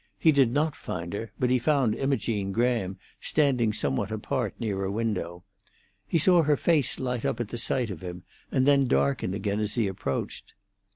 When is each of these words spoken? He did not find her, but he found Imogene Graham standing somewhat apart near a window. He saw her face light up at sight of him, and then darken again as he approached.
He 0.17 0.31
did 0.31 0.51
not 0.51 0.75
find 0.75 1.13
her, 1.13 1.31
but 1.37 1.51
he 1.51 1.59
found 1.59 1.93
Imogene 1.93 2.51
Graham 2.51 2.97
standing 3.19 3.71
somewhat 3.71 4.09
apart 4.09 4.55
near 4.57 4.83
a 4.83 4.91
window. 4.91 5.43
He 6.07 6.17
saw 6.17 6.41
her 6.41 6.57
face 6.57 6.99
light 6.99 7.23
up 7.23 7.39
at 7.39 7.51
sight 7.59 7.91
of 7.91 8.01
him, 8.01 8.23
and 8.51 8.65
then 8.65 8.87
darken 8.87 9.35
again 9.35 9.59
as 9.59 9.75
he 9.75 9.85
approached. 9.85 10.55